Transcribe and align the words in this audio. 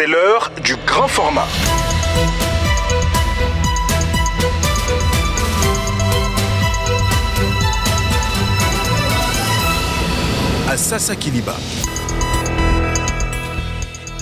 C'est 0.00 0.06
l'heure 0.06 0.50
du 0.64 0.76
grand 0.86 1.08
format. 1.08 1.46
À 10.70 10.76
Sassa 10.78 11.14
Kiliba. 11.14 11.54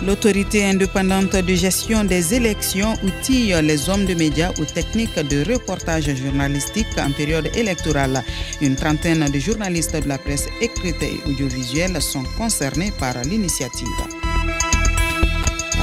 L'autorité 0.05 0.65
indépendante 0.65 1.37
de 1.37 1.55
gestion 1.55 2.03
des 2.03 2.35
élections 2.35 2.95
outille 3.05 3.55
les 3.63 3.89
hommes 3.89 4.05
de 4.05 4.15
médias 4.15 4.51
aux 4.59 4.65
techniques 4.65 5.15
de 5.21 5.45
reportage 5.49 6.13
journalistique 6.17 6.89
en 6.99 7.13
période 7.13 7.49
électorale. 7.55 8.25
Une 8.61 8.75
trentaine 8.75 9.31
de 9.31 9.39
journalistes 9.39 9.95
de 9.95 10.09
la 10.09 10.19
presse 10.19 10.49
écrite 10.61 11.01
et 11.03 11.21
audiovisuelle 11.31 12.03
sont 12.03 12.25
concernés 12.37 12.93
par 12.99 13.15
l'initiative. 13.23 14.18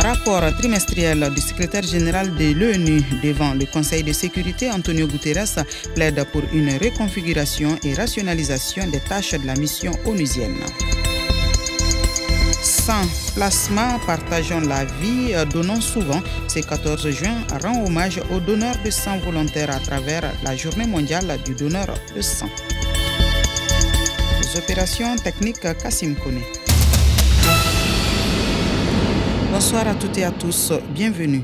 Rapport 0.02 0.44
trimestriel 0.58 1.32
du 1.34 1.42
secrétaire 1.42 1.84
général 1.84 2.36
de 2.36 2.54
l'ONU 2.54 3.02
devant 3.24 3.54
le 3.54 3.66
Conseil 3.66 4.04
de 4.04 4.14
sécurité, 4.14 4.70
Antonio 4.70 5.08
Guterres 5.08 5.66
plaide 5.96 6.24
pour 6.32 6.44
une 6.54 6.78
reconfiguration 6.78 7.78
et 7.84 7.94
rationalisation 7.94 8.88
des 8.88 9.00
tâches 9.00 9.32
de 9.34 9.48
la 9.48 9.56
mission 9.56 9.92
onusienne. 10.06 10.60
Sans 12.62 13.08
plasma, 13.36 14.00
partageons 14.06 14.62
la 14.62 14.86
vie, 14.86 15.34
donnons 15.52 15.82
souvent. 15.82 16.22
Ce 16.48 16.60
14 16.60 17.10
juin 17.12 17.38
rend 17.64 17.84
hommage 17.86 18.20
aux 18.32 18.40
donneurs 18.40 18.78
de 18.84 18.90
sang 18.90 19.18
volontaires 19.20 19.70
à 19.70 19.80
travers 19.80 20.24
la 20.44 20.56
journée 20.56 20.88
mondiale 20.88 21.40
du 21.46 21.56
donneur 21.56 21.88
de 22.16 22.22
sang. 22.22 22.50
Les 24.42 24.60
opérations 24.60 25.16
techniques 25.16 25.62
Kassim 25.82 26.16
Kone. 26.16 26.42
Bonsoir 29.56 29.88
à 29.88 29.96
toutes 29.96 30.18
et 30.18 30.26
à 30.26 30.32
tous, 30.32 30.74
bienvenue. 30.94 31.42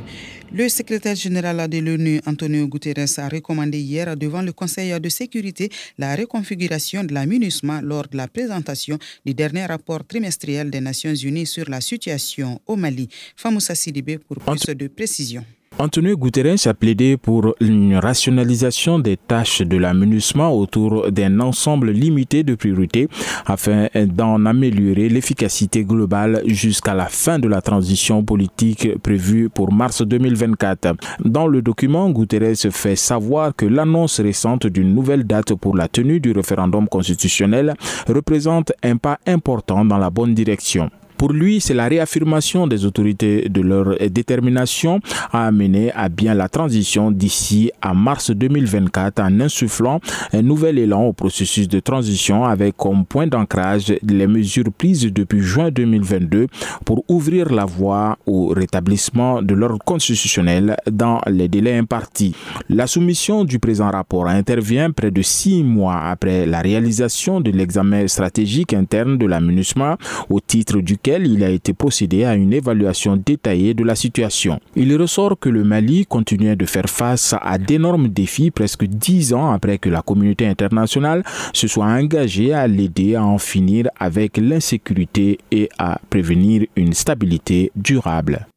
Le 0.52 0.68
secrétaire 0.68 1.16
général 1.16 1.66
de 1.70 1.78
l'ONU, 1.78 2.20
Antonio 2.26 2.68
Guterres, 2.68 3.08
a 3.20 3.30
recommandé 3.30 3.80
hier 3.80 4.18
devant 4.18 4.42
le 4.42 4.52
Conseil 4.52 5.00
de 5.00 5.08
sécurité 5.08 5.70
la 5.98 6.14
reconfiguration 6.18 7.06
de 7.06 7.14
la 7.14 7.26
MINUSMA 7.26 7.82
lors 7.82 8.10
de 8.10 8.18
la 8.18 8.28
présentation 8.28 9.00
du 9.26 9.34
dernier 9.34 9.66
rapport 9.66 10.06
trimestriel 10.06 10.70
des 10.70 10.82
Nations 10.82 11.16
Unies 11.16 11.46
sur 11.46 11.70
la 11.70 11.80
situation 11.80 12.60
au 12.68 12.76
Mali. 12.76 13.08
Famoussa 13.38 13.76
Sidibé 13.76 14.18
pour 14.18 14.40
plus 14.40 14.76
de 14.76 14.88
précisions. 14.90 15.46
Antonio 15.82 16.16
Guterres 16.16 16.68
a 16.68 16.74
plaidé 16.76 17.18
pour 17.18 17.56
une 17.60 17.96
rationalisation 17.96 19.00
des 19.00 19.18
tâches 19.18 19.62
de 19.64 19.78
l'aménagement 19.78 20.52
autour 20.52 21.10
d'un 21.12 21.40
ensemble 21.40 21.90
limité 21.90 22.44
de 22.44 22.54
priorités 22.54 23.08
afin 23.48 23.88
d'en 23.96 24.46
améliorer 24.46 25.10
l'efficacité 25.10 25.84
globale 25.84 26.44
jusqu'à 26.46 26.94
la 26.94 27.08
fin 27.08 27.40
de 27.40 27.48
la 27.48 27.62
transition 27.62 28.24
politique 28.24 29.02
prévue 29.02 29.50
pour 29.50 29.74
mars 29.74 30.04
2024. 30.04 30.94
Dans 31.26 31.48
le 31.48 31.64
document, 31.64 32.12
Guterres 32.12 32.70
fait 32.72 32.96
savoir 32.96 33.56
que 33.56 33.66
l'annonce 33.66 34.20
récente 34.20 34.68
d'une 34.68 34.94
nouvelle 34.94 35.24
date 35.24 35.56
pour 35.56 35.76
la 35.76 35.88
tenue 35.88 36.20
du 36.20 36.32
référendum 36.32 36.88
constitutionnel 36.88 37.74
représente 38.08 38.72
un 38.84 38.98
pas 38.98 39.18
important 39.26 39.84
dans 39.84 39.98
la 39.98 40.12
bonne 40.12 40.36
direction. 40.36 40.92
Pour 41.22 41.34
lui, 41.34 41.62
c'est 41.62 41.76
la 41.76 41.88
réaffirmation 41.88 42.66
des 42.66 42.84
autorités 42.84 43.48
de 43.48 43.62
leur 43.62 43.96
détermination 44.10 45.02
à 45.32 45.46
amener 45.46 45.92
à 45.92 46.10
bien 46.10 46.34
la 46.34 46.50
transition 46.50 47.12
d'ici 47.12 47.70
à 47.80 47.94
mars 47.94 48.32
2024 48.32 49.20
en 49.20 49.40
insufflant 49.40 50.00
un 50.34 50.42
nouvel 50.42 50.80
élan 50.80 51.04
au 51.04 51.14
processus 51.14 51.68
de 51.68 51.80
transition 51.80 52.44
avec 52.44 52.76
comme 52.76 53.06
point 53.06 53.28
d'ancrage 53.28 53.94
les 54.02 54.26
mesures 54.26 54.72
prises 54.76 55.14
depuis 55.14 55.42
juin 55.42 55.70
2022 55.70 56.48
pour 56.86 57.06
ouvrir 57.08 57.54
la 57.54 57.66
voie 57.66 58.18
au 58.26 58.48
rétablissement 58.48 59.44
de 59.44 59.54
l'ordre 59.54 59.78
constitutionnel 59.86 60.76
dans 60.90 61.22
les 61.28 61.48
délais 61.48 61.78
impartis. 61.78 62.34
La 62.68 62.88
soumission 62.88 63.44
du 63.44 63.60
présent 63.60 63.92
rapport 63.92 64.26
intervient 64.26 64.90
près 64.90 65.12
de 65.12 65.22
six 65.22 65.62
mois 65.64 66.02
après 66.02 66.48
la 66.48 66.62
réalisation 66.62 67.42
de 67.42 67.52
l'examen 67.52 68.08
stratégique 68.08 68.74
interne 68.74 69.20
de 69.20 69.28
la 69.28 69.40
MINUSMA 69.40 70.00
au 70.32 70.40
titre 70.40 70.80
duquel 70.80 71.11
il 71.20 71.44
a 71.44 71.50
été 71.50 71.74
procédé 71.74 72.24
à 72.24 72.36
une 72.36 72.54
évaluation 72.54 73.18
détaillée 73.18 73.74
de 73.74 73.84
la 73.84 73.96
situation. 73.96 74.60
Il 74.76 74.96
ressort 74.96 75.38
que 75.40 75.50
le 75.50 75.64
Mali 75.64 76.06
continuait 76.06 76.56
de 76.56 76.66
faire 76.66 76.90
face 76.90 77.36
à 77.42 77.58
d'énormes 77.58 78.08
défis 78.08 78.52
presque 78.52 78.86
dix 78.86 79.34
ans 79.34 79.52
après 79.52 79.78
que 79.78 79.90
la 79.90 80.02
communauté 80.02 80.48
internationale 80.48 81.24
se 81.54 81.68
soit 81.68 81.86
engagée 81.86 82.54
à 82.54 82.68
l'aider 82.68 83.16
à 83.16 83.24
en 83.24 83.38
finir 83.38 83.88
avec 84.00 84.38
l'insécurité 84.38 85.40
et 85.52 85.70
à 85.78 86.00
prévenir 86.10 86.66
une 86.76 86.94
stabilité 86.94 87.72
durable. 87.76 88.48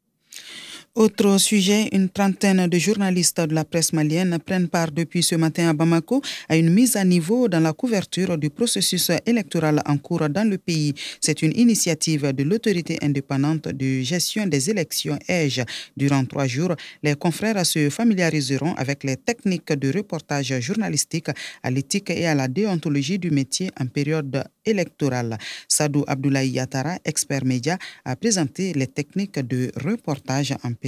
Autre 0.97 1.39
sujet, 1.39 1.89
une 1.91 2.09
trentaine 2.09 2.69
de 2.69 2.79
journalistes 2.79 3.41
de 3.41 3.53
la 3.53 3.65
presse 3.65 3.93
malienne 3.93 4.39
prennent 4.39 4.69
part 4.69 4.93
depuis 4.93 5.25
ce 5.25 5.35
matin 5.35 5.71
à 5.71 5.73
Bamako 5.73 6.23
à 6.49 6.57
une 6.57 6.71
mise 6.71 6.95
à 6.95 7.05
niveau 7.05 7.49
dans 7.49 7.59
la 7.59 7.73
couverture 7.73 8.39
du 8.39 8.49
processus 8.49 9.11
électoral 9.27 9.83
en 9.87 9.99
cours 9.99 10.29
dans 10.29 10.49
le 10.49 10.57
pays. 10.57 10.95
C'est 11.21 11.43
une 11.43 11.51
initiative 11.59 12.33
de 12.33 12.45
l'autorité 12.45 12.97
indépendante 13.03 13.67
de 13.67 14.03
gestion 14.03 14.47
des 14.47 14.71
élections 14.71 15.19
EGE. 15.29 15.65
Durant 15.97 16.25
trois 16.27 16.47
jours, 16.47 16.77
les 17.03 17.17
confrères 17.17 17.67
se 17.67 17.91
familiariseront 17.91 18.75
avec 18.75 19.03
les 19.03 19.17
techniques 19.17 19.73
de 19.73 19.93
reportage 19.93 20.61
journalistique, 20.61 21.27
à 21.65 21.73
l'éthique 21.73 22.11
et 22.11 22.29
à 22.29 22.37
la 22.37 22.47
déontologie 22.47 23.19
du 23.19 23.33
métier 23.33 23.69
en 23.81 23.87
période 23.87 24.45
électorale. 24.65 25.39
Sadou 25.67 26.05
Abdoulaye 26.07 26.51
Yatara, 26.51 26.99
expert 27.05 27.45
média, 27.45 27.79
a 28.05 28.15
présenté 28.15 28.73
les 28.75 28.87
techniques 28.87 29.41
de 29.41 29.73
reportage 29.85 30.53
en 30.63 30.73
période 30.73 30.84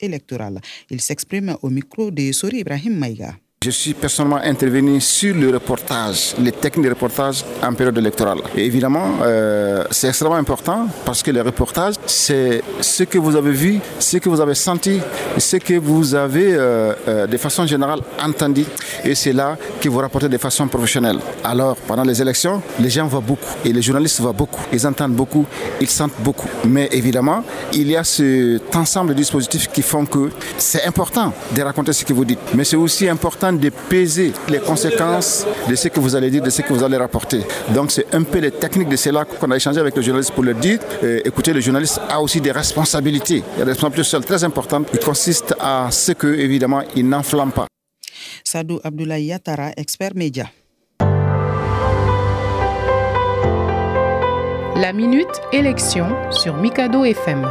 électorale. 0.00 0.60
Il 0.90 1.00
s'exprime 1.00 1.56
au 1.62 1.70
micro 1.70 2.10
de 2.10 2.32
Sori 2.32 2.58
Ibrahim 2.58 2.96
Maïga. 2.96 3.36
Je 3.64 3.70
suis 3.70 3.94
personnellement 3.94 4.36
intervenu 4.44 5.00
sur 5.00 5.34
le 5.34 5.48
reportage, 5.48 6.34
les 6.38 6.52
techniques 6.52 6.84
de 6.84 6.90
reportage 6.90 7.42
en 7.62 7.72
période 7.72 7.96
électorale. 7.96 8.38
Et 8.54 8.66
évidemment, 8.66 9.14
euh, 9.22 9.82
c'est 9.90 10.08
extrêmement 10.08 10.36
important 10.36 10.86
parce 11.06 11.22
que 11.22 11.30
le 11.30 11.40
reportage, 11.40 11.94
c'est 12.04 12.62
ce 12.82 13.04
que 13.04 13.16
vous 13.16 13.34
avez 13.34 13.52
vu, 13.52 13.80
ce 13.98 14.18
que 14.18 14.28
vous 14.28 14.42
avez 14.42 14.54
senti, 14.54 15.00
ce 15.38 15.56
que 15.56 15.78
vous 15.78 16.14
avez 16.14 16.54
euh, 16.54 16.92
euh, 17.08 17.26
de 17.26 17.36
façon 17.38 17.66
générale 17.66 18.00
entendu. 18.22 18.66
Et 19.02 19.14
c'est 19.14 19.32
là 19.32 19.56
que 19.80 19.88
vous 19.88 19.98
rapportez 19.98 20.28
de 20.28 20.38
façon 20.38 20.68
professionnelle. 20.68 21.18
Alors, 21.42 21.76
pendant 21.76 22.04
les 22.04 22.20
élections, 22.20 22.62
les 22.78 22.90
gens 22.90 23.06
voient 23.06 23.20
beaucoup 23.20 23.54
et 23.64 23.72
les 23.72 23.80
journalistes 23.82 24.20
voient 24.20 24.34
beaucoup. 24.34 24.62
Ils 24.70 24.86
entendent 24.86 25.14
beaucoup, 25.14 25.46
ils 25.80 25.88
sentent 25.88 26.20
beaucoup. 26.20 26.48
Mais 26.66 26.90
évidemment, 26.92 27.42
il 27.72 27.90
y 27.90 27.96
a 27.96 28.04
cet 28.04 28.76
ensemble 28.76 29.08
de 29.08 29.14
dispositifs 29.14 29.68
qui 29.72 29.80
font 29.80 30.04
que 30.04 30.30
c'est 30.58 30.84
important 30.84 31.32
de 31.56 31.62
raconter 31.62 31.94
ce 31.94 32.04
que 32.04 32.12
vous 32.12 32.26
dites. 32.26 32.54
Mais 32.54 32.62
c'est 32.62 32.76
aussi 32.76 33.08
important 33.08 33.46
de 33.58 33.70
peser 33.70 34.32
les 34.48 34.58
conséquences 34.58 35.46
de 35.68 35.74
ce 35.74 35.88
que 35.88 36.00
vous 36.00 36.14
allez 36.16 36.30
dire, 36.30 36.42
de 36.42 36.50
ce 36.50 36.62
que 36.62 36.72
vous 36.72 36.82
allez 36.82 36.96
rapporter. 36.96 37.40
Donc 37.74 37.90
c'est 37.90 38.14
un 38.14 38.22
peu 38.22 38.38
les 38.38 38.50
techniques 38.50 38.88
de 38.88 38.96
cela 38.96 39.24
qu'on 39.24 39.50
a 39.50 39.56
échangé 39.56 39.80
avec 39.80 39.96
le 39.96 40.02
journaliste 40.02 40.32
pour 40.32 40.44
leur 40.44 40.54
dire, 40.56 40.78
euh, 41.02 41.20
écoutez, 41.24 41.52
le 41.52 41.60
journaliste 41.60 42.00
a 42.08 42.20
aussi 42.20 42.40
des 42.40 42.52
responsabilités. 42.52 43.42
Il 43.54 43.58
y 43.58 43.62
a 43.62 43.64
des 43.64 43.72
responsabilités 43.72 44.04
sociales 44.04 44.24
très 44.24 44.44
importantes 44.44 44.90
qui 44.90 44.98
consistent 44.98 45.54
à 45.60 45.88
ce 45.90 46.12
que, 46.12 46.26
évidemment, 46.26 46.82
il 46.94 47.08
n'enflamme 47.08 47.52
pas. 47.52 47.66
Sadou 48.44 48.80
Abdoulaye 48.84 49.26
Yatara, 49.26 49.70
expert 49.76 50.14
média. 50.14 50.46
La 54.76 54.92
minute 54.92 55.40
élection 55.52 56.06
sur 56.30 56.54
Mikado 56.56 57.04
FM. 57.04 57.48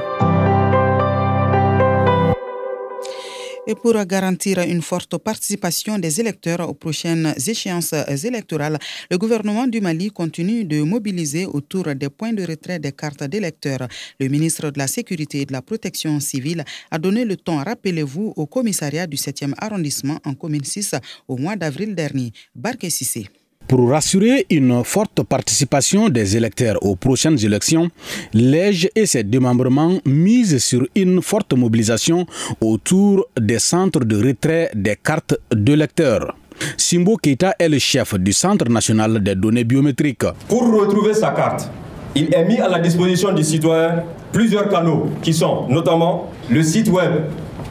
Et 3.67 3.73
pour 3.73 3.93
garantir 4.05 4.59
une 4.59 4.83
forte 4.83 5.17
participation 5.17 5.97
des 5.97 6.19
électeurs 6.19 6.69
aux 6.69 6.75
prochaines 6.75 7.33
échéances 7.47 7.95
électorales, 8.23 8.77
le 9.09 9.17
gouvernement 9.17 9.65
du 9.65 9.81
Mali 9.81 10.11
continue 10.11 10.65
de 10.65 10.83
mobiliser 10.83 11.47
autour 11.47 11.85
des 11.95 12.09
points 12.09 12.33
de 12.33 12.43
retrait 12.43 12.77
des 12.77 12.91
cartes 12.91 13.23
d'électeurs. 13.23 13.87
Le 14.19 14.27
ministre 14.27 14.69
de 14.69 14.77
la 14.77 14.85
Sécurité 14.87 15.41
et 15.41 15.45
de 15.45 15.53
la 15.53 15.63
Protection 15.63 16.19
civile 16.19 16.63
a 16.91 16.99
donné 16.99 17.25
le 17.25 17.37
temps, 17.37 17.63
rappelez-vous, 17.63 18.33
au 18.35 18.45
commissariat 18.45 19.07
du 19.07 19.17
7e 19.17 19.53
arrondissement 19.57 20.19
en 20.25 20.35
commune 20.35 20.63
6 20.63 20.93
au 21.27 21.37
mois 21.37 21.55
d'avril 21.55 21.95
dernier. 21.95 22.33
Barke 22.53 22.91
Sissé. 22.91 23.27
Pour 23.67 23.89
rassurer 23.89 24.45
une 24.51 24.83
forte 24.83 25.23
participation 25.23 26.09
des 26.09 26.37
électeurs 26.37 26.77
aux 26.83 26.95
prochaines 26.95 27.43
élections, 27.43 27.89
l'EGE 28.33 28.89
et 28.95 29.07
ses 29.07 29.23
démembrements 29.23 29.99
misent 30.05 30.63
sur 30.63 30.85
une 30.95 31.21
forte 31.21 31.53
mobilisation 31.53 32.25
autour 32.61 33.25
des 33.39 33.59
centres 33.59 34.05
de 34.05 34.15
retrait 34.17 34.69
des 34.75 34.95
cartes 34.95 35.35
d'électeurs. 35.51 36.35
Simbo 36.77 37.17
Keita 37.17 37.55
est 37.57 37.69
le 37.69 37.79
chef 37.79 38.13
du 38.15 38.33
Centre 38.33 38.69
national 38.69 39.23
des 39.23 39.33
données 39.35 39.63
biométriques. 39.63 40.25
Pour 40.47 40.71
retrouver 40.71 41.15
sa 41.15 41.31
carte, 41.31 41.67
il 42.15 42.31
est 42.33 42.45
mis 42.45 42.59
à 42.59 42.69
la 42.69 42.79
disposition 42.79 43.33
du 43.33 43.43
citoyen 43.43 44.03
plusieurs 44.31 44.69
canaux 44.69 45.09
qui 45.21 45.33
sont 45.33 45.67
notamment 45.69 46.29
le 46.49 46.61
site 46.61 46.87
web 46.89 47.11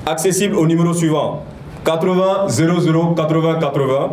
accessible 0.05 0.55
au 0.55 0.65
numéro 0.65 0.93
suivant 0.93 1.43
80 1.85 2.47
00 2.47 3.13
80 3.15 3.59
80 3.59 4.09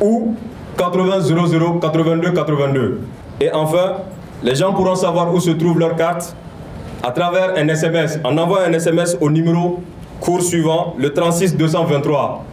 ou 0.00 0.34
80 0.78 1.20
00 1.20 1.78
82 1.80 2.30
82. 2.32 3.00
Et 3.42 3.52
enfin, 3.52 3.96
les 4.42 4.54
gens 4.54 4.72
pourront 4.72 4.94
savoir 4.94 5.32
où 5.34 5.38
se 5.38 5.50
trouve 5.50 5.78
leur 5.78 5.96
carte 5.96 6.34
à 7.02 7.10
travers 7.10 7.54
un 7.56 7.68
SMS. 7.68 8.18
En 8.24 8.36
envoyant 8.38 8.68
un 8.68 8.72
SMS 8.72 9.18
au 9.20 9.30
numéro 9.30 9.82
cours 10.20 10.42
suivant, 10.42 10.94
le 10.98 11.12
36 11.12 11.56
223, 11.56 12.44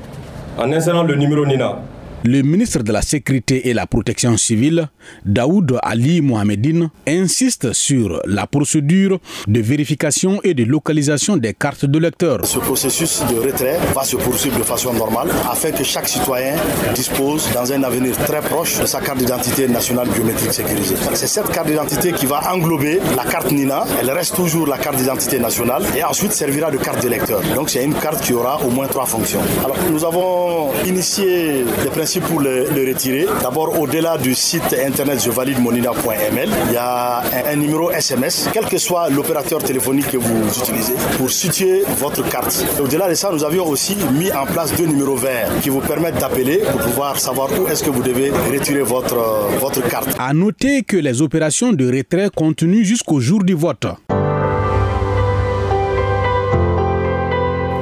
en 0.60 0.72
insérant 0.74 1.04
le 1.04 1.16
numéro 1.16 1.46
NINA. 1.46 1.80
Le 2.24 2.42
ministre 2.42 2.82
de 2.82 2.92
la 2.92 3.04
Sécurité 3.04 3.70
et 3.70 3.74
la 3.74 3.86
Protection 3.86 4.36
civile, 4.38 4.90
Daoud 5.24 5.78
Ali 5.84 6.22
Mohamedine, 6.22 6.90
insiste 7.08 7.74
sur 7.74 8.20
la 8.26 8.48
procédure 8.48 9.20
de 9.48 9.60
vérification 9.62 10.42
et 10.44 10.56
de 10.56 10.64
localisation 10.64 11.38
des 11.38 11.54
cartes 11.54 11.86
de 11.86 12.00
lecteur. 12.00 12.44
Ce 12.44 12.58
processus 12.58 13.22
de 13.30 13.36
retrait 13.36 13.78
va 13.94 14.04
se 14.04 14.16
poursuivre 14.18 14.58
de 14.58 14.64
façon 14.64 14.94
normale 14.94 15.30
afin 15.50 15.72
que 15.72 15.84
chaque 15.84 16.08
citoyen 16.08 16.56
dispose 16.96 17.50
dans 17.54 17.72
un 17.72 17.84
avenir 17.84 18.18
très 18.18 18.42
proche 18.42 18.80
de 18.80 18.88
sa 18.88 19.00
carte 19.00 19.20
d'identité 19.20 19.68
nationale 19.68 20.10
biométrique 20.10 20.54
sécurisée. 20.54 20.96
C'est 21.14 21.28
cette 21.28 21.52
carte 21.52 21.68
d'identité 21.68 22.14
qui 22.14 22.26
va 22.26 22.52
englober 22.52 23.00
la 23.16 23.26
carte 23.26 23.52
NINA, 23.52 23.86
elle 24.02 24.10
reste 24.10 24.36
toujours 24.36 24.66
la 24.68 24.80
carte 24.80 24.98
d'identité 24.98 25.40
nationale 25.40 25.84
et 25.96 26.04
ensuite 26.04 26.32
servira 26.34 26.72
de 26.72 26.78
carte 26.78 27.02
d'électeur. 27.02 27.42
Donc 27.54 27.70
c'est 27.70 27.86
une 27.86 27.94
carte 27.94 28.22
qui 28.24 28.34
aura 28.34 28.60
au 28.66 28.72
moins 28.72 28.88
trois 28.88 29.06
fonctions. 29.06 29.42
Alors 29.64 29.78
nous 29.92 30.04
avons 30.04 30.72
initié 30.86 31.64
des 31.84 31.90
principes 31.92 32.07
pour 32.16 32.40
le, 32.40 32.64
retirer. 32.88 33.26
D'abord, 33.42 33.80
au-delà 33.80 34.18
du 34.18 34.34
site 34.34 34.76
internet 34.86 35.22
jevalide-monina.ml, 35.24 36.50
il 36.68 36.74
y 36.74 36.78
a 36.78 37.22
un, 37.52 37.56
numéro 37.58 37.92
SMS, 37.92 38.50
quel 38.54 38.66
que 38.66 38.78
soit 38.78 39.10
l'opérateur 39.10 39.62
téléphonique 39.62 40.08
que 40.10 40.18
vous 40.18 40.48
utilisez, 40.60 40.94
pour 41.18 41.30
situer 41.30 41.84
votre 41.98 42.28
carte. 42.30 42.66
Au-delà 42.82 43.10
de 43.10 43.14
ça, 43.14 43.30
nous 43.32 43.44
avions 43.44 43.68
aussi 43.68 43.98
mis 44.14 44.32
en 44.32 44.46
place 44.46 44.74
deux 44.76 44.86
numéros 44.86 45.18
verts 45.18 45.50
qui 45.62 45.70
vous 45.70 45.82
permettent 45.82 46.20
d'appeler 46.20 46.60
pour 46.72 46.80
pouvoir 46.82 47.20
savoir 47.20 47.50
où 47.60 47.68
est-ce 47.68 47.84
que 47.84 47.90
vous 47.90 48.04
devez 48.04 48.32
retirer 48.32 48.84
votre, 48.84 49.18
votre 49.60 49.86
carte. 49.90 50.16
À 50.18 50.34
noter 50.34 50.84
que 50.84 50.98
les 50.98 51.22
opérations 51.22 51.74
de 51.74 51.86
retrait 51.88 52.30
continuent 52.34 52.86
jusqu'au 52.86 53.20
jour 53.20 53.44
du 53.44 53.54
vote. 53.54 53.86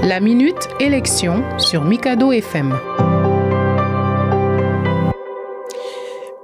La 0.01 0.19
minute 0.19 0.69
élection 0.80 1.44
sur 1.57 1.83
Mikado 1.83 2.31
FM. 2.31 2.75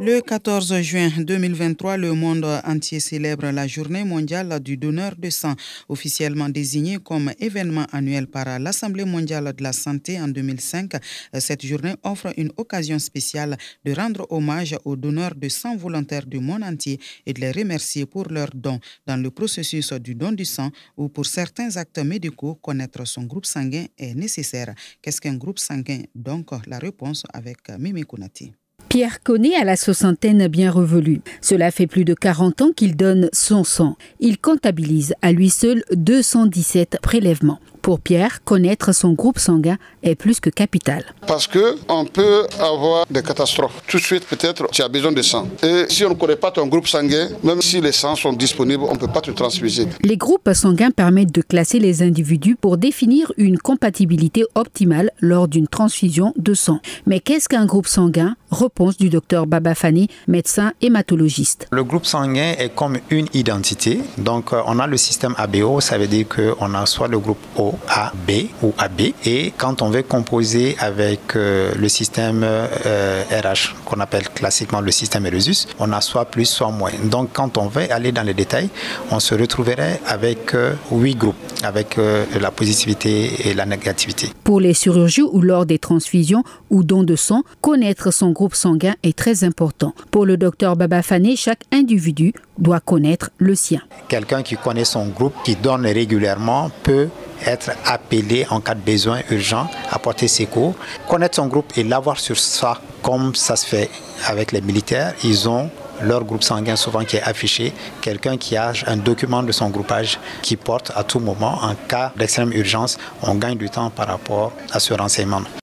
Le 0.03 0.19
14 0.19 0.81
juin 0.81 1.12
2023, 1.19 1.95
le 1.95 2.13
monde 2.13 2.44
entier 2.65 3.00
célèbre 3.00 3.51
la 3.51 3.68
journée 3.68 4.03
mondiale 4.03 4.59
du 4.59 4.75
donneur 4.75 5.15
de 5.15 5.30
sang, 5.30 5.53
officiellement 5.89 6.50
désignée 6.50 6.98
comme 6.98 7.31
événement 7.38 7.86
annuel 7.92 8.25
par 8.25 8.57
l'Assemblée 8.57 9.06
mondiale 9.06 9.53
de 9.56 9.62
la 9.62 9.71
santé 9.71 10.19
en 10.19 10.27
2005. 10.27 10.94
Cette 11.38 11.63
journée 11.63 11.94
offre 12.01 12.33
une 12.36 12.51
occasion 12.57 12.98
spéciale 12.98 13.56
de 13.86 13.94
rendre 13.94 14.25
hommage 14.31 14.75
aux 14.86 14.95
donneurs 14.95 15.36
de 15.36 15.50
sang 15.50 15.77
volontaires 15.77 16.25
du 16.25 16.39
monde 16.39 16.63
entier 16.63 17.00
et 17.27 17.33
de 17.33 17.39
les 17.39 17.51
remercier 17.51 18.07
pour 18.07 18.27
leurs 18.30 18.56
dons 18.56 18.80
dans 19.06 19.18
le 19.21 19.30
processus 19.30 19.94
du 19.94 20.15
don 20.15 20.31
du 20.31 20.45
sang 20.45 20.71
ou 20.98 21.09
pour 21.09 21.27
certains 21.27 21.77
actes 21.77 22.00
médicaux, 22.00 22.56
connaître 22.56 23.06
son 23.06 23.25
groupe 23.25 23.45
sanguin 23.45 23.86
est 24.00 24.15
nécessaire. 24.15 24.74
Qu'est-ce 25.00 25.21
qu'un 25.21 25.36
groupe 25.36 25.59
sanguin? 25.59 26.01
Donc, 26.15 26.50
la 26.65 26.80
réponse 26.80 27.24
avec 27.31 27.69
Mimi 27.77 28.01
Kounati. 28.01 28.51
Pierre 28.89 29.24
connaît 29.24 29.56
à 29.56 29.63
la 29.63 29.75
soixantaine 29.75 30.48
bien 30.48 30.72
revelue. 30.72 31.22
Cela 31.42 31.72
fait 31.72 31.88
plus 31.88 32.06
de 32.06 32.13
40 32.13 32.62
ans 32.62 32.72
qu'il 32.75 32.95
donne 32.95 33.30
son 33.33 33.63
sang. 33.63 33.95
Il 34.19 34.38
comptabilise 34.38 35.13
à 35.22 35.31
lui 35.31 35.50
seul 35.50 35.83
217 35.94 36.98
prélèvements. 37.01 37.60
Pour 37.81 38.00
Pierre, 38.00 38.44
connaître 38.44 38.94
son 38.94 39.13
groupe 39.13 39.39
sanguin 39.39 39.78
est 40.04 40.13
plus 40.13 40.39
que 40.39 40.51
capital. 40.51 41.04
Parce 41.25 41.48
que 41.48 41.78
on 41.89 42.06
peut 42.06 42.45
avoir 42.60 43.07
des 43.10 43.24
catastrophes. 43.24 43.81
Tout 43.88 43.98
de 43.98 44.04
suite, 44.04 44.24
peut-être, 44.25 44.69
tu 44.72 44.84
as 44.84 44.88
besoin 44.88 45.12
de 45.12 45.22
sang. 45.24 45.48
Et 45.63 45.86
si 45.89 46.06
on 46.06 46.10
ne 46.10 46.13
connaît 46.13 46.36
pas 46.36 46.51
ton 46.51 46.68
groupe 46.68 46.88
sanguin, 46.88 47.30
même 47.44 47.62
si 47.62 47.81
les 47.81 47.92
sangs 47.92 48.16
sont 48.16 48.34
disponibles, 48.34 48.84
on 48.84 48.94
ne 48.94 49.00
peut 49.00 49.07
pas 49.07 49.22
te 49.22 49.31
transfuser. 49.31 49.88
Les 50.04 50.16
groupes 50.16 50.50
sanguins 50.54 50.92
permettent 50.92 51.34
de 51.34 51.42
classer 51.42 51.80
les 51.80 52.04
individus 52.04 52.56
pour 52.56 52.77
définir 52.77 53.31
une 53.38 53.57
compatibilité 53.57 54.44
optimale 54.54 55.10
lors 55.19 55.48
d'une 55.48 55.68
transfusion 55.68 56.34
de 56.38 56.54
sang. 56.54 56.81
Mais 57.07 57.19
qu'est-ce 57.19 57.50
qu'un 57.50 57.66
groupe 57.66 57.88
sanguin? 57.88 58.36
Réponse 58.72 58.96
du 58.96 59.10
docteur 59.10 59.48
Baba 59.48 59.76
Fani, 59.76 60.08
médecin 60.30 60.72
hématologiste. 60.82 61.68
Le 61.74 61.84
groupe 61.84 62.06
sanguin 62.06 62.54
est 62.58 62.74
comme 62.74 63.00
une 63.10 63.28
identité. 63.34 64.00
Donc, 64.18 64.54
euh, 64.54 64.62
on 64.66 64.80
a 64.80 64.88
le 64.88 64.96
système 64.96 65.36
ABO, 65.38 65.82
ça 65.82 65.98
veut 65.98 66.08
dire 66.08 66.26
qu'on 66.30 66.74
a 66.74 66.86
soit 66.86 67.10
le 67.10 67.20
groupe 67.20 67.38
O 67.58 67.74
a, 67.90 68.14
B 68.26 68.48
ou 68.64 68.74
AB. 68.78 69.12
Et 69.26 69.52
quand 69.58 69.82
on 69.82 69.90
veut 69.90 70.04
composer 70.04 70.78
avec 70.80 71.36
euh, 71.36 71.74
le 71.78 71.90
système 71.90 72.44
RH, 72.44 72.46
euh, 72.86 73.54
qu'on 73.84 74.00
appelle 74.00 74.30
classiquement 74.30 74.80
le 74.80 74.92
système 74.92 75.26
Eresus, 75.26 75.68
on 75.78 75.92
a 75.92 76.00
soit 76.00 76.24
plus, 76.24 76.46
soit 76.46 76.72
moins. 76.72 76.92
Donc 77.04 77.32
quand 77.34 77.58
on 77.58 77.68
veut 77.68 77.92
aller 77.92 78.14
dans 78.14 78.24
les 78.24 78.34
détails, 78.34 78.70
on 79.12 79.20
se 79.20 79.36
retrouverait 79.36 80.00
avec 80.08 80.56
euh, 80.56 80.76
huit 80.94 81.16
groupes, 81.16 81.36
avec 81.64 81.98
la 81.98 82.52
positivité 82.52 83.50
et 83.50 83.54
la 83.54 83.66
négativité. 83.66 84.30
Pour 84.46 84.62
les 84.62 84.74
chirurgies 84.74 85.22
ou 85.22 85.42
lors 85.42 85.66
des 85.66 85.78
transfusions 85.78 86.44
ou 86.70 86.84
dons 86.84 87.04
de 87.04 87.18
sang, 87.18 87.44
connaître 87.60 88.12
son 88.12 88.32
groupe 88.32 88.56
sanguin 88.62 88.96
est 89.02 89.18
très 89.18 89.44
important. 89.44 89.94
Pour 90.12 90.25
le 90.25 90.38
docteur 90.38 90.75
Babafane, 90.75 91.36
chaque 91.36 91.63
individu 91.72 92.34
doit 92.58 92.80
connaître 92.80 93.31
le 93.38 93.56
sien. 93.56 93.81
Quelqu'un 94.08 94.44
qui 94.44 94.56
connaît 94.56 94.86
son 94.86 95.08
groupe, 95.08 95.34
qui 95.44 95.56
donne 95.56 95.86
régulièrement, 95.86 96.69
peut 96.84 97.10
être 97.46 97.72
appelé 97.86 98.46
en 98.52 98.60
cas 98.62 98.75
de 98.75 98.81
besoin 98.81 99.22
urgent, 99.31 99.68
apporter 99.90 100.28
ses 100.28 100.46
cours, 100.46 100.75
connaître 101.10 101.38
son 101.38 101.48
groupe 101.48 101.75
et 101.75 101.84
l'avoir 101.84 102.19
sur 102.19 102.38
soi, 102.38 102.80
comme 103.02 103.34
ça 103.34 103.56
se 103.56 103.66
fait 103.66 103.90
avec 104.28 104.52
les 104.52 104.62
militaires. 104.62 105.13
Ils 105.24 105.50
ont 105.50 105.69
leur 106.04 106.24
groupe 106.24 106.44
sanguin 106.44 106.75
souvent 106.75 107.04
qui 107.04 107.18
est 107.18 107.24
affiché, 107.24 107.74
quelqu'un 108.02 108.38
qui 108.38 108.56
a 108.58 108.74
un 108.88 108.98
document 108.98 109.44
de 109.44 109.52
son 109.52 109.69
groupage 109.69 110.19
qui 110.42 110.56
porte 110.56 110.92
à 110.96 111.04
tout 111.04 111.19
moment 111.19 111.60
en 111.63 111.75
cas 111.88 112.12
d'extrême 112.16 112.52
urgence, 112.54 112.98
on 113.24 113.36
gagne 113.36 113.58
du 113.58 113.69
temps 113.69 113.90
par 113.90 114.08
rapport 114.08 114.52
à 114.72 114.80
ce 114.80 114.94
renseignement. 114.94 115.61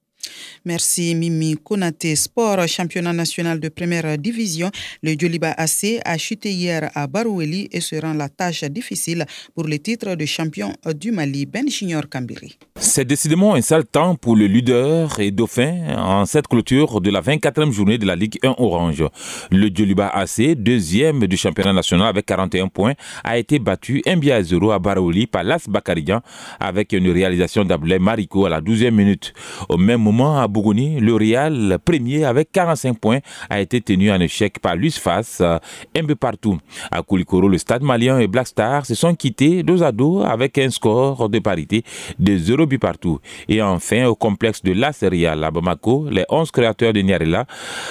Merci 0.64 1.14
Mimi 1.14 1.56
Konate. 1.56 2.14
Sport, 2.16 2.66
championnat 2.66 3.12
national 3.12 3.60
de 3.60 3.68
première 3.68 4.18
division. 4.18 4.70
Le 5.02 5.14
Djoliba 5.18 5.52
AC 5.52 6.00
a 6.04 6.18
chuté 6.18 6.50
hier 6.52 6.90
à 6.94 7.06
Baroueli 7.06 7.68
et 7.72 7.80
se 7.80 7.96
rend 7.96 8.14
la 8.14 8.28
tâche 8.28 8.64
difficile 8.64 9.24
pour 9.54 9.64
le 9.64 9.78
titre 9.78 10.14
de 10.14 10.26
champion 10.26 10.72
du 10.94 11.12
Mali, 11.12 11.46
Ben 11.46 11.68
Junior 11.68 12.02
Kambiri. 12.08 12.58
C'est 12.76 13.04
décidément 13.04 13.54
un 13.54 13.60
sale 13.60 13.84
temps 13.84 14.14
pour 14.14 14.36
le 14.36 14.46
leader 14.46 15.18
et 15.20 15.30
dauphin 15.30 15.96
en 15.96 16.26
cette 16.26 16.48
clôture 16.48 17.00
de 17.00 17.10
la 17.10 17.20
24e 17.20 17.72
journée 17.72 17.98
de 17.98 18.06
la 18.06 18.16
Ligue 18.16 18.38
1 18.42 18.54
Orange. 18.58 19.04
Le 19.50 19.68
Djoliba 19.68 20.08
AC, 20.08 20.54
deuxième 20.56 21.26
du 21.26 21.36
championnat 21.36 21.72
national 21.72 22.08
avec 22.08 22.26
41 22.26 22.68
points, 22.68 22.94
a 23.24 23.38
été 23.38 23.58
battu 23.58 24.02
1 24.06 24.20
à 24.28 24.42
0 24.42 24.70
à 24.70 24.78
Baroueli 24.78 25.26
par 25.26 25.44
Las 25.44 25.68
Bakarian 25.68 26.20
avec 26.60 26.92
une 26.92 27.10
réalisation 27.10 27.64
d'Ablé 27.64 27.98
Marico 27.98 28.46
à 28.46 28.50
la 28.50 28.60
12e 28.60 28.90
minute. 28.90 29.32
Au 29.68 29.76
même 29.76 30.02
moment, 30.02 30.40
à 30.40 30.48
le 30.60 31.14
Real, 31.14 31.78
premier 31.84 32.24
avec 32.24 32.52
45 32.52 32.98
points, 32.98 33.18
a 33.48 33.60
été 33.60 33.80
tenu 33.80 34.10
en 34.10 34.20
échec 34.20 34.58
par 34.60 34.76
Luis 34.76 34.92
Fas, 34.92 35.38
un 35.40 35.58
euh, 35.96 36.06
peu 36.06 36.14
partout. 36.14 36.58
À 36.90 37.02
Koulikoro, 37.02 37.48
le 37.48 37.58
stade 37.58 37.82
malien 37.82 38.18
et 38.18 38.26
Black 38.26 38.48
Star 38.48 38.86
se 38.86 38.94
sont 38.94 39.14
quittés 39.14 39.62
dos 39.62 39.82
à 39.82 39.92
dos 39.92 40.22
avec 40.22 40.58
un 40.58 40.70
score 40.70 41.28
de 41.28 41.38
parité 41.38 41.82
de 42.18 42.36
0 42.36 42.66
but 42.66 42.78
partout. 42.78 43.18
Et 43.48 43.62
enfin, 43.62 44.06
au 44.06 44.14
complexe 44.14 44.62
de 44.62 44.72
La 44.72 44.90
Real 45.02 45.44
à 45.44 45.50
Bamako, 45.50 46.08
les 46.10 46.24
11 46.28 46.50
créateurs 46.50 46.92
de 46.92 47.00
Niarela 47.00 47.46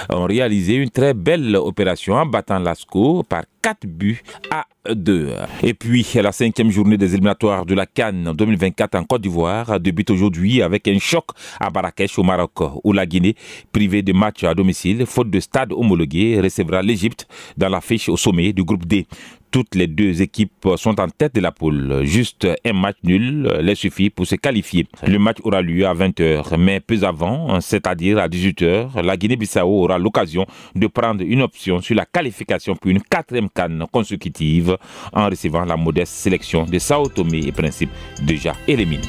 ont 0.09 0.25
réalisé 0.25 0.75
une 0.75 0.89
très 0.89 1.13
belle 1.13 1.55
opération 1.55 2.15
en 2.15 2.25
battant 2.25 2.59
Lasco 2.59 3.23
par 3.23 3.43
4 3.67 3.85
buts 3.85 4.23
à 4.49 4.65
2. 4.89 5.33
Et 5.61 5.73
puis, 5.73 6.07
la 6.15 6.31
cinquième 6.31 6.71
journée 6.71 6.95
des 6.95 7.13
éliminatoires 7.13 7.65
de 7.65 7.75
la 7.75 7.85
Cannes 7.85 8.31
2024 8.33 8.95
en 8.95 9.03
Côte 9.03 9.23
d'Ivoire 9.23 9.77
débute 9.77 10.09
aujourd'hui 10.09 10.61
avec 10.61 10.87
un 10.87 10.97
choc 10.99 11.25
à 11.59 11.69
Marrakech 11.69 12.17
au 12.17 12.23
Maroc, 12.23 12.53
où 12.85 12.93
la 12.93 13.05
Guinée, 13.05 13.35
privée 13.73 14.03
de 14.03 14.13
matchs 14.13 14.45
à 14.45 14.53
domicile, 14.53 15.05
faute 15.05 15.29
de 15.29 15.41
stade 15.41 15.73
homologué, 15.73 16.39
recevra 16.39 16.81
l'Égypte 16.81 17.27
dans 17.57 17.67
la 17.67 17.81
fiche 17.81 18.07
au 18.07 18.15
sommet 18.15 18.53
du 18.53 18.63
groupe 18.63 18.85
D. 18.85 19.05
Toutes 19.51 19.75
les 19.75 19.87
deux 19.87 20.21
équipes 20.21 20.67
sont 20.75 20.99
en 20.99 21.07
tête 21.07 21.35
de 21.35 21.41
la 21.41 21.51
poule. 21.51 22.01
Juste 22.03 22.47
un 22.65 22.73
match 22.73 22.97
nul 23.03 23.49
les 23.61 23.75
suffit 23.75 24.09
pour 24.09 24.27
se 24.27 24.35
qualifier. 24.35 24.87
Le 25.05 25.17
match 25.17 25.37
aura 25.43 25.61
lieu 25.61 25.85
à 25.87 25.93
20h, 25.93 26.57
mais 26.57 26.79
peu 26.79 26.97
avant, 27.03 27.59
c'est-à-dire 27.61 28.19
à 28.19 28.27
18h, 28.27 29.01
la 29.01 29.17
Guinée-Bissau 29.17 29.67
aura 29.67 29.97
l'occasion 29.97 30.45
de 30.75 30.87
prendre 30.87 31.23
une 31.23 31.41
option 31.41 31.81
sur 31.81 31.95
la 31.95 32.05
qualification 32.05 32.75
pour 32.75 32.91
une 32.91 33.01
quatrième 33.01 33.49
canne 33.49 33.85
consécutive 33.91 34.77
en 35.13 35.29
recevant 35.29 35.65
la 35.65 35.77
modeste 35.77 36.13
sélection 36.13 36.65
de 36.65 36.79
Sao 36.79 37.07
Tomé 37.07 37.47
et 37.47 37.51
Principe 37.51 37.89
déjà 38.21 38.53
éliminée. 38.67 39.07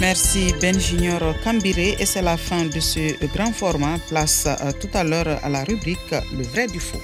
Merci 0.00 0.52
Ben 0.60 0.78
Junior 0.78 1.20
Kambiré 1.42 1.96
et 2.00 2.06
c'est 2.06 2.22
la 2.22 2.36
fin 2.36 2.66
de 2.66 2.80
ce 2.80 3.26
grand 3.34 3.52
format. 3.52 3.98
Place 4.08 4.46
euh, 4.46 4.72
tout 4.80 4.90
à 4.92 5.04
l'heure 5.04 5.38
à 5.42 5.48
la 5.48 5.64
rubrique 5.64 6.14
Le 6.36 6.42
vrai 6.42 6.66
du 6.66 6.80
faux. 6.80 7.00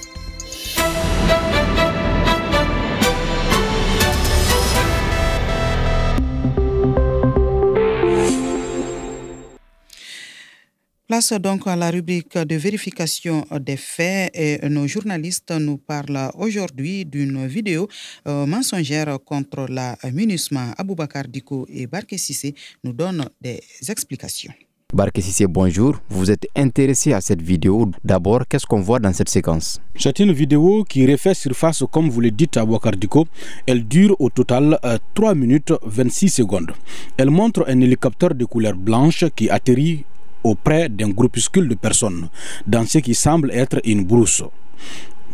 Place 11.11 11.33
donc 11.33 11.67
à 11.67 11.75
la 11.75 11.91
rubrique 11.91 12.37
de 12.37 12.55
vérification 12.55 13.45
des 13.59 13.75
faits 13.75 14.31
et 14.33 14.59
nos 14.69 14.87
journalistes 14.87 15.51
nous 15.59 15.75
parlent 15.75 16.31
aujourd'hui 16.35 17.03
d'une 17.03 17.47
vidéo 17.47 17.89
euh, 18.29 18.45
mensongère 18.45 19.17
contre 19.25 19.65
la 19.67 19.97
MINUSMA. 20.09 20.73
Aboubakar 20.77 21.25
Diko 21.27 21.67
et 21.69 21.85
Barke 21.85 22.17
Sissé 22.17 22.55
nous 22.85 22.93
donnent 22.93 23.27
des 23.41 23.59
explications. 23.89 24.53
Barke 24.93 25.21
Sissé, 25.21 25.47
bonjour. 25.47 25.97
Vous 26.09 26.31
êtes 26.31 26.47
intéressé 26.55 27.11
à 27.11 27.19
cette 27.19 27.41
vidéo. 27.41 27.91
D'abord, 28.05 28.47
qu'est-ce 28.47 28.65
qu'on 28.65 28.79
voit 28.79 28.99
dans 28.99 29.11
cette 29.11 29.27
séquence? 29.27 29.81
C'est 29.97 30.17
une 30.19 30.31
vidéo 30.31 30.85
qui 30.85 31.05
refait 31.05 31.33
surface, 31.33 31.83
comme 31.91 32.09
vous 32.09 32.21
le 32.21 32.31
dites 32.31 32.55
à 32.55 32.65
Diko. 32.97 33.27
Elle 33.67 33.83
dure 33.85 34.15
au 34.19 34.29
total 34.29 34.79
3 35.13 35.35
minutes 35.35 35.73
26 35.83 36.29
secondes. 36.29 36.71
Elle 37.17 37.31
montre 37.31 37.65
un 37.67 37.81
hélicoptère 37.81 38.33
de 38.33 38.45
couleur 38.45 38.75
blanche 38.77 39.25
qui 39.35 39.49
atterrit 39.49 40.05
auprès 40.43 40.89
d'un 40.89 41.09
groupuscule 41.09 41.67
de 41.67 41.75
personnes 41.75 42.29
dans 42.67 42.85
ce 42.85 42.99
qui 42.99 43.15
semble 43.15 43.51
être 43.51 43.79
une 43.85 44.05
brousse. 44.05 44.43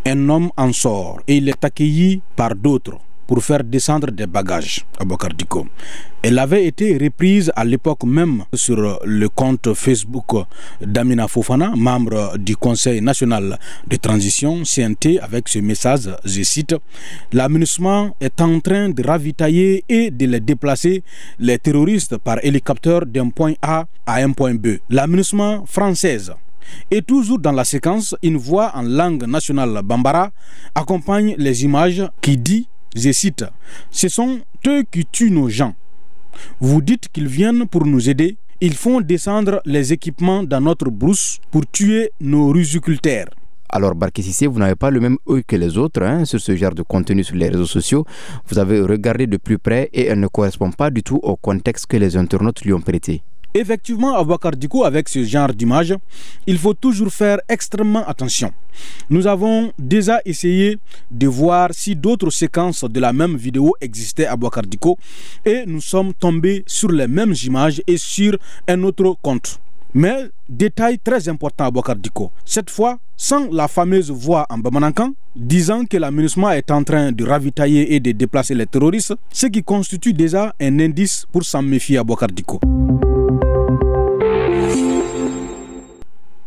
Un 0.05 0.29
homme 0.29 0.51
en 0.55 0.71
sort 0.73 1.21
et 1.27 1.37
il 1.37 1.49
est 1.49 1.63
accueilli 1.63 2.21
par 2.35 2.55
d'autres 2.55 2.97
pour 3.27 3.43
faire 3.43 3.63
descendre 3.63 4.09
des 4.11 4.25
bagages 4.25 4.85
à 4.99 5.03
Bokardiko. 5.05 5.67
Elle 6.23 6.39
avait 6.39 6.65
été 6.65 6.97
reprise 6.97 7.51
à 7.55 7.63
l'époque 7.63 8.03
même 8.05 8.43
sur 8.53 8.99
le 9.03 9.29
compte 9.29 9.73
Facebook 9.75 10.33
d'Amina 10.81 11.27
Fofana, 11.27 11.71
membre 11.75 12.37
du 12.37 12.55
Conseil 12.57 13.01
national 13.01 13.59
de 13.87 13.95
transition 13.97 14.63
CNT, 14.63 15.19
avec 15.19 15.47
ce 15.49 15.59
message, 15.59 16.09
je 16.25 16.41
cite, 16.43 16.75
L'aménagement 17.33 18.15
est 18.19 18.41
en 18.41 18.59
train 18.59 18.89
de 18.89 19.05
ravitailler 19.05 19.83
et 19.87 20.09
de 20.09 20.37
déplacer 20.39 21.03
les 21.39 21.59
terroristes 21.59 22.17
par 22.17 22.43
hélicoptère 22.43 23.05
d'un 23.05 23.29
point 23.29 23.53
A 23.61 23.85
à 24.05 24.15
un 24.15 24.31
point 24.31 24.55
B. 24.55 24.77
L'aménagement 24.89 25.65
française 25.65 26.33
et 26.91 27.01
toujours 27.01 27.39
dans 27.39 27.51
la 27.51 27.63
séquence, 27.65 28.15
une 28.23 28.37
voix 28.37 28.71
en 28.75 28.81
langue 28.83 29.23
nationale 29.25 29.81
bambara 29.83 30.31
accompagne 30.75 31.35
les 31.37 31.63
images 31.63 32.03
qui 32.21 32.37
dit 32.37 32.67
je 32.95 33.11
cite, 33.11 33.45
Ce 33.91 34.07
sont 34.09 34.39
eux 34.67 34.83
qui 34.89 35.05
tuent 35.05 35.31
nos 35.31 35.49
gens. 35.49 35.75
Vous 36.59 36.81
dites 36.81 37.07
qu'ils 37.11 37.27
viennent 37.27 37.67
pour 37.67 37.85
nous 37.85 38.09
aider. 38.09 38.37
Ils 38.59 38.73
font 38.73 39.01
descendre 39.01 39.61
les 39.65 39.93
équipements 39.93 40.43
dans 40.43 40.61
notre 40.61 40.89
brousse 40.89 41.39
pour 41.51 41.69
tuer 41.69 42.11
nos 42.19 42.49
riziculteurs. 42.49 43.27
Alors, 43.69 43.93
Barkississé, 43.95 44.47
vous 44.47 44.59
n'avez 44.59 44.75
pas 44.75 44.89
le 44.89 44.99
même 44.99 45.17
œil 45.29 45.43
que 45.45 45.55
les 45.55 45.77
autres 45.77 46.01
hein, 46.01 46.25
sur 46.25 46.39
ce 46.39 46.55
genre 46.55 46.73
de 46.73 46.83
contenu 46.83 47.23
sur 47.23 47.35
les 47.35 47.49
réseaux 47.49 47.65
sociaux. 47.65 48.05
Vous 48.47 48.57
avez 48.57 48.79
regardé 48.81 49.27
de 49.27 49.37
plus 49.37 49.59
près 49.59 49.89
et 49.93 50.05
elle 50.05 50.19
ne 50.19 50.27
correspond 50.27 50.71
pas 50.71 50.89
du 50.89 51.03
tout 51.03 51.19
au 51.21 51.35
contexte 51.35 51.85
que 51.85 51.97
les 51.97 52.15
internautes 52.15 52.61
lui 52.61 52.71
ont 52.73 52.81
prêté. 52.81 53.21
Effectivement, 53.53 54.15
à 54.15 54.51
Diko, 54.51 54.83
avec 54.83 55.09
ce 55.09 55.23
genre 55.23 55.53
d'image, 55.53 55.95
il 56.45 56.57
faut 56.57 56.73
toujours 56.73 57.11
faire 57.11 57.39
extrêmement 57.49 58.05
attention. 58.07 58.51
Nous 59.09 59.25
avons 59.25 59.71
déjà 59.79 60.19
essayé 60.25 60.77
de 61.09 61.27
voir 61.27 61.69
si 61.71 61.95
d'autres 61.95 62.29
séquences 62.29 62.83
de 62.83 62.99
la 62.99 63.13
même 63.13 63.35
vidéo 63.35 63.73
existaient 63.81 64.27
à 64.27 64.35
Diko 64.67 64.97
et 65.45 65.63
nous 65.65 65.81
sommes 65.81 66.13
tombés 66.13 66.63
sur 66.67 66.91
les 66.91 67.07
mêmes 67.07 67.33
images 67.45 67.81
et 67.87 67.97
sur 67.97 68.37
un 68.67 68.83
autre 68.83 69.15
compte. 69.21 69.59
Mais, 69.93 70.29
détail 70.47 70.99
très 70.99 71.27
important 71.29 71.69
à 71.69 71.95
Diko, 71.95 72.31
cette 72.45 72.69
fois 72.69 72.99
sans 73.15 73.49
la 73.51 73.67
fameuse 73.67 74.11
voix 74.11 74.45
en 74.49 74.59
Bamanankan 74.59 75.13
disant 75.35 75.85
que 75.85 75.97
l'aménagement 75.97 76.51
est 76.51 76.69
en 76.69 76.83
train 76.83 77.11
de 77.11 77.25
ravitailler 77.25 77.95
et 77.95 77.99
de 77.99 78.11
déplacer 78.11 78.53
les 78.53 78.67
terroristes, 78.67 79.15
ce 79.31 79.47
qui 79.47 79.63
constitue 79.63 80.13
déjà 80.13 80.53
un 80.61 80.79
indice 80.79 81.25
pour 81.31 81.43
s'en 81.43 81.63
méfier 81.63 81.97
à 81.97 82.03
Diko. 82.03 82.59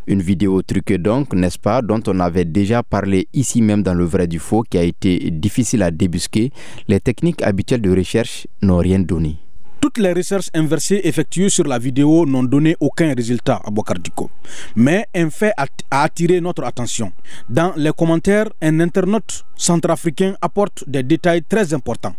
Une 0.07 0.21
vidéo 0.21 0.61
truquée 0.63 0.97
donc, 0.97 1.33
n'est-ce 1.33 1.59
pas, 1.59 1.81
dont 1.81 2.01
on 2.07 2.19
avait 2.19 2.45
déjà 2.45 2.81
parlé 2.81 3.27
ici 3.33 3.61
même 3.61 3.83
dans 3.83 3.93
le 3.93 4.03
vrai 4.05 4.27
du 4.27 4.39
faux, 4.39 4.63
qui 4.63 4.77
a 4.77 4.83
été 4.83 5.29
difficile 5.29 5.83
à 5.83 5.91
débusquer. 5.91 6.51
Les 6.87 6.99
techniques 6.99 7.41
habituelles 7.43 7.81
de 7.81 7.95
recherche 7.95 8.47
n'ont 8.61 8.77
rien 8.77 8.99
donné. 8.99 9.37
Toutes 9.79 9.97
les 9.97 10.13
recherches 10.13 10.49
inversées 10.53 11.01
effectuées 11.03 11.49
sur 11.49 11.65
la 11.65 11.79
vidéo 11.79 12.25
n'ont 12.25 12.43
donné 12.43 12.75
aucun 12.79 13.13
résultat 13.15 13.59
à 13.63 13.71
Bokardiko. 13.71 14.29
Mais 14.75 15.05
un 15.15 15.29
fait 15.29 15.53
a 15.57 15.65
attiré 16.03 16.39
notre 16.39 16.63
attention. 16.63 17.11
Dans 17.49 17.73
les 17.75 17.91
commentaires, 17.91 18.49
un 18.61 18.79
internaute 18.79 19.43
centrafricain 19.55 20.35
apporte 20.41 20.83
des 20.87 21.01
détails 21.03 21.41
très 21.43 21.73
importants. 21.73 22.15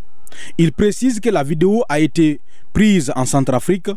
Il 0.57 0.73
précise 0.73 1.19
que 1.19 1.29
la 1.29 1.43
vidéo 1.43 1.83
a 1.87 1.99
été 1.99 2.39
prise 2.73 3.11
en 3.15 3.25
Centrafrique 3.25 3.89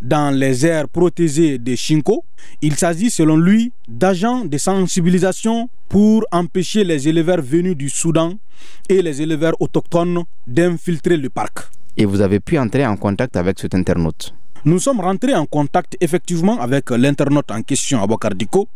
dans 0.00 0.34
les 0.34 0.66
aires 0.66 0.88
protégées 0.88 1.58
de 1.58 1.74
Shinko. 1.74 2.24
Il 2.62 2.74
s'agit 2.76 3.10
selon 3.10 3.36
lui 3.36 3.72
d'agents 3.88 4.44
de 4.44 4.58
sensibilisation 4.58 5.68
pour 5.88 6.24
empêcher 6.32 6.84
les 6.84 7.08
éleveurs 7.08 7.42
venus 7.42 7.76
du 7.76 7.88
Soudan 7.88 8.34
et 8.88 9.02
les 9.02 9.22
éleveurs 9.22 9.54
autochtones 9.60 10.22
d'infiltrer 10.46 11.16
le 11.16 11.28
parc. 11.30 11.68
Et 11.96 12.04
vous 12.04 12.20
avez 12.20 12.40
pu 12.40 12.58
entrer 12.58 12.86
en 12.86 12.96
contact 12.96 13.36
avec 13.36 13.58
cet 13.58 13.74
internaute 13.74 14.34
Nous 14.64 14.78
sommes 14.78 15.00
rentrés 15.00 15.34
en 15.34 15.46
contact 15.46 15.96
effectivement 16.00 16.60
avec 16.60 16.90
l'internaute 16.90 17.50
en 17.50 17.62
question 17.62 18.02
à 18.02 18.06
Bokardiko. 18.06 18.68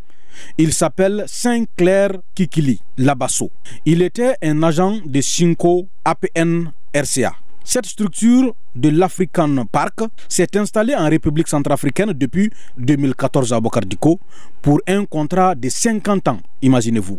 Il 0.57 0.73
s'appelle 0.73 1.25
Saint-Clair 1.27 2.13
Kikili 2.35 2.81
Labasso. 2.99 3.51
Il 3.85 4.01
était 4.03 4.37
un 4.43 4.63
agent 4.63 4.99
de 5.05 5.21
Shinko 5.21 5.87
APN 6.05 6.71
RCA. 6.95 7.35
Cette 7.65 7.87
structure 7.87 8.55
de 8.75 8.89
l'African 8.89 9.65
Park 9.71 10.01
s'est 10.29 10.57
installée 10.57 10.95
en 10.95 11.09
République 11.09 11.49
centrafricaine 11.49 12.13
depuis 12.13 12.51
2014 12.79 13.53
à 13.53 13.61
Bokardiko 13.61 14.19
pour 14.63 14.81
un 14.89 15.05
contrat 15.05 15.55
de 15.55 15.69
50 15.69 16.29
ans, 16.29 16.39
imaginez-vous. 16.63 17.19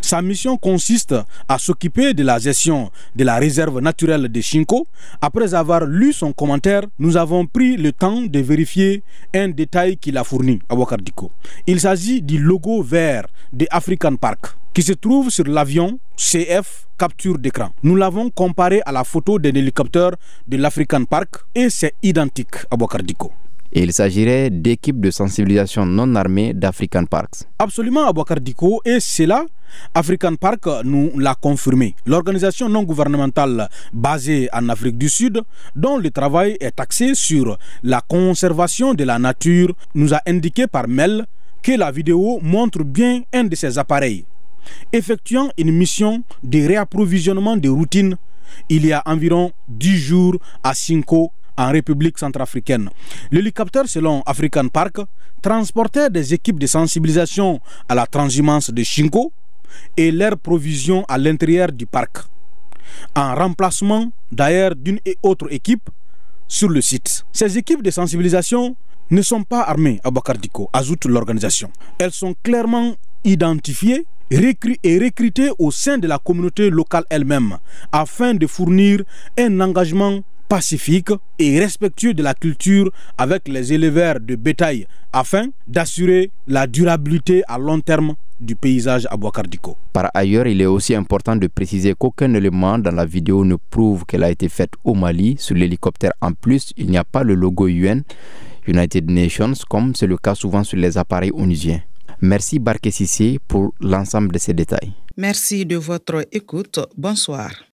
Sa 0.00 0.22
mission 0.22 0.56
consiste 0.56 1.14
à 1.48 1.58
s'occuper 1.58 2.14
de 2.14 2.22
la 2.22 2.38
gestion 2.38 2.90
de 3.16 3.24
la 3.24 3.36
réserve 3.36 3.80
naturelle 3.80 4.28
de 4.28 4.40
Shinko. 4.40 4.86
Après 5.20 5.54
avoir 5.54 5.84
lu 5.84 6.12
son 6.12 6.32
commentaire, 6.32 6.82
nous 6.98 7.16
avons 7.16 7.46
pris 7.46 7.76
le 7.76 7.92
temps 7.92 8.22
de 8.22 8.38
vérifier 8.40 9.02
un 9.34 9.48
détail 9.48 9.96
qu'il 9.96 10.16
a 10.18 10.24
fourni 10.24 10.60
à 10.68 10.74
Wakardiko. 10.74 11.30
Il 11.66 11.80
s'agit 11.80 12.22
du 12.22 12.38
logo 12.38 12.82
vert 12.82 13.26
de 13.52 13.66
African 13.70 14.16
Park 14.16 14.56
qui 14.72 14.82
se 14.82 14.92
trouve 14.92 15.30
sur 15.30 15.44
l'avion 15.44 15.98
CF 16.16 16.86
capture 16.98 17.38
d'écran. 17.38 17.70
Nous 17.82 17.96
l'avons 17.96 18.30
comparé 18.30 18.80
à 18.84 18.92
la 18.92 19.04
photo 19.04 19.38
d'un 19.38 19.50
hélicoptère 19.54 20.12
de 20.46 20.56
l'African 20.56 21.04
Park 21.04 21.30
et 21.54 21.70
c'est 21.70 21.94
identique 22.02 22.54
à 22.70 22.76
Wakardiko. 22.80 23.32
Il 23.72 23.92
s'agirait 23.92 24.48
d'équipes 24.50 25.00
de 25.00 25.10
sensibilisation 25.10 25.84
non 25.84 26.14
armées 26.14 26.54
d'African 26.54 27.04
Parks. 27.04 27.44
Absolument 27.58 28.06
à 28.08 28.12
Bokardiko 28.12 28.80
et 28.84 28.98
c'est 28.98 29.26
là 29.26 29.44
African 29.94 30.36
Park 30.36 30.66
nous 30.84 31.12
l'a 31.18 31.34
confirmé. 31.34 31.94
L'organisation 32.06 32.68
non 32.68 32.82
gouvernementale 32.82 33.68
basée 33.92 34.48
en 34.52 34.68
Afrique 34.68 34.98
du 34.98 35.08
Sud, 35.08 35.42
dont 35.74 35.96
le 35.98 36.10
travail 36.10 36.56
est 36.60 36.78
axé 36.80 37.14
sur 37.14 37.58
la 37.82 38.00
conservation 38.00 38.94
de 38.94 39.04
la 39.04 39.18
nature, 39.18 39.74
nous 39.94 40.14
a 40.14 40.20
indiqué 40.26 40.66
par 40.66 40.88
mail 40.88 41.26
que 41.62 41.72
la 41.72 41.90
vidéo 41.90 42.38
montre 42.42 42.84
bien 42.84 43.22
un 43.32 43.44
de 43.44 43.54
ces 43.54 43.78
appareils. 43.78 44.24
Effectuant 44.92 45.48
une 45.56 45.72
mission 45.72 46.22
de 46.42 46.66
réapprovisionnement 46.66 47.56
de 47.56 47.68
routine 47.68 48.16
il 48.68 48.86
y 48.86 48.92
a 48.92 49.02
environ 49.06 49.52
10 49.68 49.96
jours 49.98 50.36
à 50.62 50.74
Cinco, 50.74 51.32
en 51.56 51.72
République 51.72 52.18
centrafricaine. 52.18 52.88
L'hélicoptère, 53.32 53.88
selon 53.88 54.22
African 54.26 54.68
Park, 54.68 54.98
transportait 55.42 56.08
des 56.08 56.32
équipes 56.32 56.58
de 56.58 56.66
sensibilisation 56.66 57.60
à 57.88 57.94
la 57.94 58.06
transhumance 58.06 58.70
de 58.70 58.82
Shinko 58.82 59.32
et 59.96 60.10
leur 60.10 60.38
provision 60.38 61.04
à 61.08 61.18
l'intérieur 61.18 61.72
du 61.72 61.86
parc, 61.86 62.18
en 63.14 63.34
remplacement 63.34 64.10
d'ailleurs 64.32 64.74
d'une 64.74 65.00
et 65.04 65.16
autre 65.22 65.52
équipe 65.52 65.88
sur 66.46 66.68
le 66.68 66.80
site. 66.80 67.24
Ces 67.32 67.58
équipes 67.58 67.82
de 67.82 67.90
sensibilisation 67.90 68.76
ne 69.10 69.22
sont 69.22 69.42
pas 69.42 69.62
armées 69.62 70.00
à 70.04 70.10
Bakardiko, 70.10 70.68
ajoute 70.72 71.06
l'organisation. 71.06 71.70
Elles 71.98 72.12
sont 72.12 72.34
clairement 72.42 72.94
identifiées 73.24 74.06
et 74.30 74.98
recrutées 74.98 75.50
au 75.58 75.70
sein 75.70 75.98
de 75.98 76.06
la 76.06 76.18
communauté 76.18 76.68
locale 76.70 77.04
elle-même 77.08 77.56
afin 77.92 78.34
de 78.34 78.46
fournir 78.46 79.02
un 79.38 79.60
engagement 79.60 80.20
pacifique 80.48 81.10
et 81.38 81.58
respectueux 81.60 82.14
de 82.14 82.22
la 82.22 82.34
culture 82.34 82.90
avec 83.16 83.48
les 83.48 83.72
éleveurs 83.72 84.18
de 84.20 84.34
bétail 84.36 84.86
afin 85.12 85.46
d'assurer 85.66 86.30
la 86.46 86.66
durabilité 86.66 87.42
à 87.48 87.58
long 87.58 87.80
terme 87.80 88.14
du 88.40 88.54
paysage 88.56 89.06
à 89.10 89.16
Boacardico. 89.16 89.76
Par 89.92 90.10
ailleurs, 90.14 90.46
il 90.46 90.60
est 90.60 90.66
aussi 90.66 90.94
important 90.94 91.36
de 91.36 91.46
préciser 91.48 91.94
qu'aucun 91.98 92.32
élément 92.34 92.78
dans 92.78 92.92
la 92.94 93.04
vidéo 93.04 93.44
ne 93.44 93.56
prouve 93.56 94.04
qu'elle 94.06 94.22
a 94.24 94.30
été 94.30 94.48
faite 94.48 94.72
au 94.84 94.94
Mali. 94.94 95.36
Sur 95.38 95.56
l'hélicoptère, 95.56 96.12
en 96.20 96.32
plus, 96.32 96.72
il 96.76 96.88
n'y 96.88 96.98
a 96.98 97.04
pas 97.04 97.24
le 97.24 97.34
logo 97.34 97.66
UN, 97.66 98.02
United 98.66 99.10
Nations, 99.10 99.54
comme 99.68 99.94
c'est 99.94 100.06
le 100.06 100.16
cas 100.16 100.34
souvent 100.34 100.62
sur 100.62 100.78
les 100.78 100.96
appareils 100.98 101.32
onusiens. 101.34 101.80
Merci 102.20 102.58
Barke 102.58 102.88
Sissé 102.90 103.38
pour 103.46 103.74
l'ensemble 103.80 104.32
de 104.32 104.38
ces 104.38 104.54
détails. 104.54 104.92
Merci 105.16 105.66
de 105.66 105.76
votre 105.76 106.24
écoute. 106.32 106.78
Bonsoir. 106.96 107.50